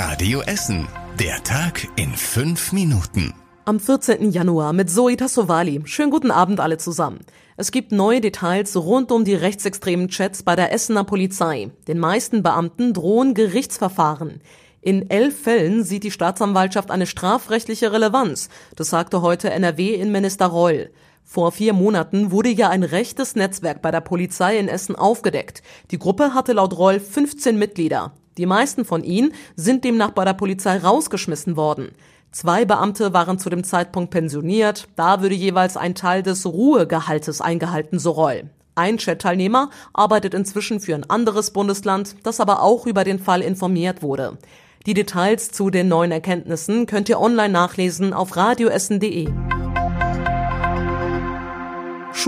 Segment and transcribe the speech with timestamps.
[0.00, 0.86] Radio Essen.
[1.18, 3.34] Der Tag in fünf Minuten.
[3.64, 4.30] Am 14.
[4.30, 5.82] Januar mit Zoe Tassovali.
[5.86, 7.18] Schönen guten Abend alle zusammen.
[7.56, 11.72] Es gibt neue Details rund um die rechtsextremen Chats bei der Essener Polizei.
[11.88, 14.40] Den meisten Beamten drohen Gerichtsverfahren.
[14.82, 18.50] In elf Fällen sieht die Staatsanwaltschaft eine strafrechtliche Relevanz.
[18.76, 20.92] Das sagte heute NRW-Innenminister Reul.
[21.24, 25.64] Vor vier Monaten wurde ja ein rechtes Netzwerk bei der Polizei in Essen aufgedeckt.
[25.90, 28.12] Die Gruppe hatte laut Reul 15 Mitglieder.
[28.38, 31.90] Die meisten von ihnen sind demnach bei der Polizei rausgeschmissen worden.
[32.30, 34.88] Zwei Beamte waren zu dem Zeitpunkt pensioniert.
[34.96, 38.44] Da würde jeweils ein Teil des Ruhegehaltes eingehalten, so Reul.
[38.74, 44.02] Ein Chat-Teilnehmer arbeitet inzwischen für ein anderes Bundesland, das aber auch über den Fall informiert
[44.02, 44.38] wurde.
[44.86, 49.28] Die Details zu den neuen Erkenntnissen könnt ihr online nachlesen auf radioessen.de.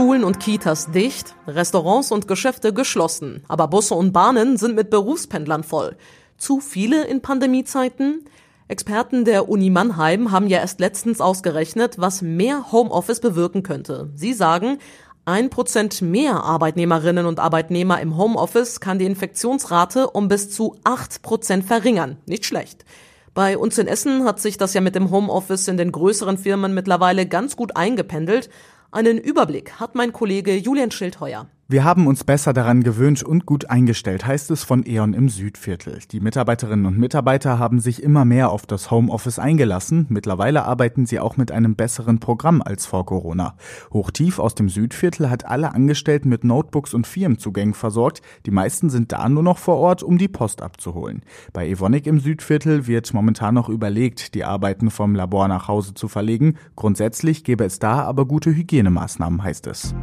[0.01, 5.63] Schulen und Kitas dicht, Restaurants und Geschäfte geschlossen, aber Busse und Bahnen sind mit Berufspendlern
[5.63, 5.95] voll.
[6.39, 8.25] Zu viele in Pandemiezeiten?
[8.67, 14.09] Experten der Uni Mannheim haben ja erst letztens ausgerechnet, was mehr Homeoffice bewirken könnte.
[14.15, 14.79] Sie sagen,
[15.27, 21.21] ein Prozent mehr Arbeitnehmerinnen und Arbeitnehmer im Homeoffice kann die Infektionsrate um bis zu acht
[21.21, 22.17] Prozent verringern.
[22.25, 22.87] Nicht schlecht.
[23.35, 26.73] Bei uns in Essen hat sich das ja mit dem Homeoffice in den größeren Firmen
[26.73, 28.49] mittlerweile ganz gut eingependelt.
[28.93, 31.49] Einen Überblick hat mein Kollege Julian Schildheuer.
[31.71, 36.01] Wir haben uns besser daran gewöhnt und gut eingestellt, heißt es von E.ON im Südviertel.
[36.11, 40.07] Die Mitarbeiterinnen und Mitarbeiter haben sich immer mehr auf das Homeoffice eingelassen.
[40.09, 43.55] Mittlerweile arbeiten sie auch mit einem besseren Programm als vor Corona.
[43.93, 48.21] Hochtief aus dem Südviertel hat alle Angestellten mit Notebooks und Firmenzugängen versorgt.
[48.47, 51.23] Die meisten sind da nur noch vor Ort, um die Post abzuholen.
[51.53, 56.09] Bei Evonik im Südviertel wird momentan noch überlegt, die Arbeiten vom Labor nach Hause zu
[56.09, 56.57] verlegen.
[56.75, 59.95] Grundsätzlich gäbe es da aber gute Hygienemaßnahmen, heißt es.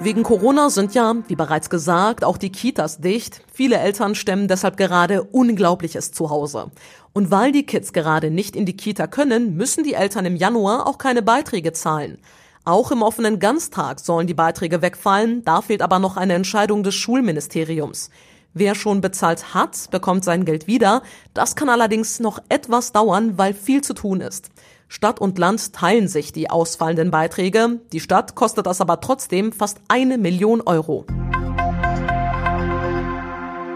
[0.00, 3.42] Wegen Corona sind ja, wie bereits gesagt, auch die Kitas dicht.
[3.52, 6.72] Viele Eltern stemmen deshalb gerade Unglaubliches zu Hause.
[7.12, 10.88] Und weil die Kids gerade nicht in die Kita können, müssen die Eltern im Januar
[10.88, 12.18] auch keine Beiträge zahlen.
[12.64, 16.94] Auch im offenen Ganztag sollen die Beiträge wegfallen, da fehlt aber noch eine Entscheidung des
[16.94, 18.10] Schulministeriums.
[18.52, 21.02] Wer schon bezahlt hat, bekommt sein Geld wieder.
[21.34, 24.50] Das kann allerdings noch etwas dauern, weil viel zu tun ist.
[24.88, 27.80] Stadt und Land teilen sich die ausfallenden Beiträge.
[27.92, 31.06] Die Stadt kostet das aber trotzdem fast eine Million Euro.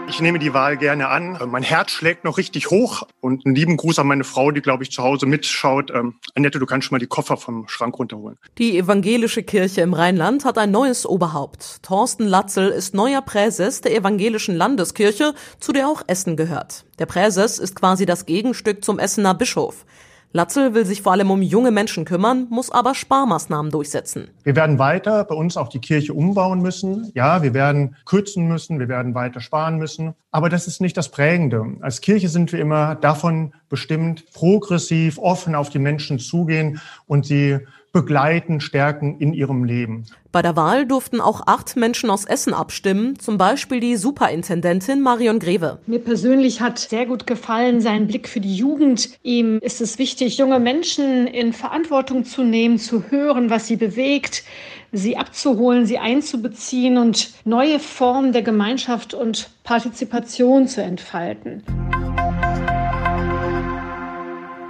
[0.09, 1.37] Ich nehme die Wahl gerne an.
[1.49, 3.03] Mein Herz schlägt noch richtig hoch.
[3.21, 5.91] Und einen lieben Gruß an meine Frau, die, glaube ich, zu Hause mitschaut.
[5.91, 8.37] Ähm, Annette, du kannst schon mal die Koffer vom Schrank runterholen.
[8.57, 11.83] Die evangelische Kirche im Rheinland hat ein neues Oberhaupt.
[11.83, 16.85] Thorsten Latzel ist neuer Präses der evangelischen Landeskirche, zu der auch Essen gehört.
[16.97, 19.85] Der Präses ist quasi das Gegenstück zum Essener Bischof.
[20.31, 24.27] Latzel will sich vor allem um junge Menschen kümmern, muss aber Sparmaßnahmen durchsetzen.
[24.43, 27.11] Wir werden weiter bei uns auch die Kirche umbauen müssen.
[27.15, 30.13] Ja, wir werden kürzen müssen, wir werden weiter sparen müssen.
[30.29, 31.65] Aber das ist nicht das Prägende.
[31.81, 37.57] Als Kirche sind wir immer davon bestimmt, progressiv, offen auf die Menschen zugehen und sie
[37.91, 40.05] begleiten, stärken in ihrem Leben.
[40.31, 45.39] Bei der Wahl durften auch acht Menschen aus Essen abstimmen, zum Beispiel die Superintendentin Marion
[45.39, 45.79] Greve.
[45.87, 49.09] Mir persönlich hat sehr gut gefallen sein Blick für die Jugend.
[49.23, 54.43] Ihm ist es wichtig, junge Menschen in Verantwortung zu nehmen, zu hören, was sie bewegt,
[54.91, 61.63] sie abzuholen, sie einzubeziehen und neue Formen der Gemeinschaft und Partizipation zu entfalten.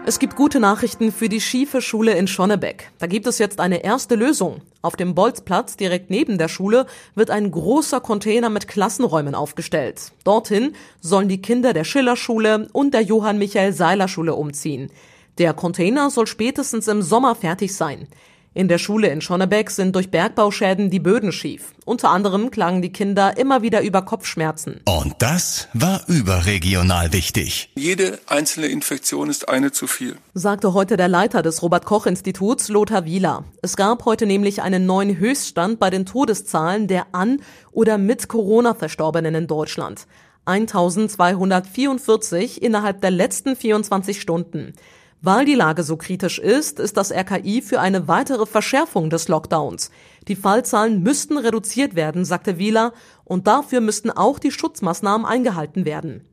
[0.10, 2.90] Es gibt gute Nachrichten für die schiefe Schule in Schonnebeck.
[2.98, 4.62] Da gibt es jetzt eine erste Lösung.
[4.82, 10.12] Auf dem Bolzplatz direkt neben der Schule wird ein großer Container mit Klassenräumen aufgestellt.
[10.24, 14.90] Dorthin sollen die Kinder der Schillerschule und der Johann Michael Seiler Schule umziehen.
[15.38, 18.08] Der Container soll spätestens im Sommer fertig sein.
[18.56, 21.72] In der Schule in Schonnebeck sind durch Bergbauschäden die Böden schief.
[21.86, 24.82] Unter anderem klagen die Kinder immer wieder über Kopfschmerzen.
[24.86, 27.70] Und das war überregional wichtig.
[27.76, 32.70] Jede einzelne Infektion ist eine zu viel, sagte heute der Leiter des Robert Koch Instituts,
[32.70, 33.44] Lothar Wieler.
[33.62, 38.74] Es gab heute nämlich einen neuen Höchststand bei den Todeszahlen der an oder mit Corona
[38.74, 40.08] Verstorbenen in Deutschland.
[40.46, 44.74] 1244 innerhalb der letzten 24 Stunden.
[45.22, 49.92] Weil die Lage so kritisch ist, ist das RKI für eine weitere Verschärfung des Lockdowns.
[50.30, 52.94] Die Fallzahlen müssten reduziert werden, sagte Wieler,
[53.26, 56.26] und dafür müssten auch die Schutzmaßnahmen eingehalten werden.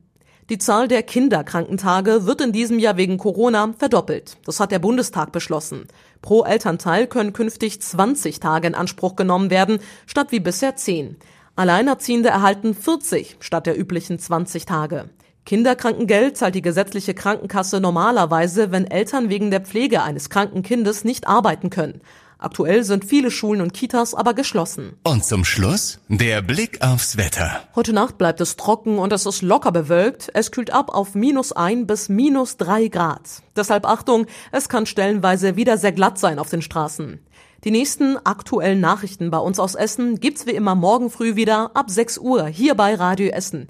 [0.49, 4.37] Die Zahl der Kinderkrankentage wird in diesem Jahr wegen Corona verdoppelt.
[4.45, 5.87] Das hat der Bundestag beschlossen.
[6.21, 11.17] Pro Elternteil können künftig 20 Tage in Anspruch genommen werden, statt wie bisher 10.
[11.57, 15.09] Alleinerziehende erhalten 40 statt der üblichen 20 Tage.
[15.47, 21.25] Kinderkrankengeld zahlt die gesetzliche Krankenkasse normalerweise, wenn Eltern wegen der Pflege eines kranken Kindes nicht
[21.25, 22.01] arbeiten können.
[22.37, 24.97] Aktuell sind viele Schulen und Kitas aber geschlossen.
[25.03, 27.61] Und zum Schluss der Blick aufs Wetter.
[27.75, 30.29] Heute Nacht bleibt es trocken und es ist locker bewölkt.
[30.33, 33.41] Es kühlt ab auf minus ein bis minus drei Grad.
[33.55, 37.21] Deshalb Achtung, es kann stellenweise wieder sehr glatt sein auf den Straßen.
[37.63, 41.89] Die nächsten aktuellen Nachrichten bei uns aus Essen gibt's wie immer morgen früh wieder ab
[41.89, 43.69] 6 Uhr hier bei Radio Essen.